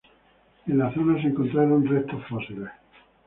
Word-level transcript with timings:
En 0.67 0.79
la 0.79 0.91
zona 0.95 1.21
se 1.21 1.27
encontraron 1.27 1.85
restos 1.85 2.25
fósiles. 2.27 2.71